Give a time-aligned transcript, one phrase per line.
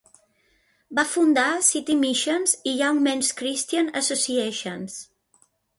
[0.99, 5.03] Va fundar City Missions i Young Men's Christian Associations.